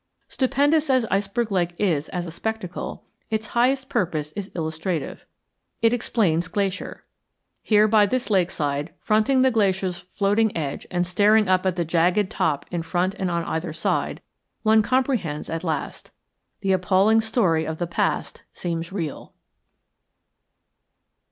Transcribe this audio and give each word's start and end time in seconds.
Stupendous 0.27 0.89
as 0.89 1.05
Iceberg 1.11 1.51
Lake 1.51 1.75
is 1.77 2.09
as 2.09 2.25
a 2.25 2.31
spectacle, 2.31 3.03
its 3.29 3.45
highest 3.53 3.87
purpose 3.87 4.31
is 4.31 4.47
illustrative. 4.55 5.27
It 5.83 5.93
explains 5.93 6.47
Glacier. 6.47 7.05
Here 7.61 7.87
by 7.87 8.07
this 8.07 8.31
lakeside, 8.31 8.95
fronting 8.97 9.43
the 9.43 9.51
glacier's 9.51 9.99
floating 9.99 10.57
edge 10.57 10.87
and 10.89 11.05
staring 11.05 11.47
up 11.47 11.67
at 11.67 11.75
the 11.75 11.85
jagged 11.85 12.31
top 12.31 12.65
in 12.71 12.81
front 12.81 13.13
and 13.19 13.29
on 13.29 13.43
either 13.43 13.73
side, 13.73 14.21
one 14.63 14.81
comprehends 14.81 15.51
at 15.51 15.63
last. 15.63 16.09
The 16.61 16.71
appalling 16.71 17.21
story 17.21 17.67
of 17.67 17.77
the 17.77 17.85
past 17.85 18.41
seems 18.53 18.91
real. 18.91 19.33